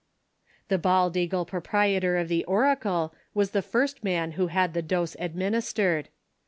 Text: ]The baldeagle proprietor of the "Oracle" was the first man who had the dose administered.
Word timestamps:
]The 0.69 0.79
baldeagle 0.79 1.45
proprietor 1.45 2.17
of 2.17 2.27
the 2.27 2.43
"Oracle" 2.45 3.13
was 3.35 3.51
the 3.51 3.61
first 3.61 4.03
man 4.03 4.31
who 4.31 4.47
had 4.47 4.73
the 4.73 4.81
dose 4.81 5.15
administered. 5.19 6.09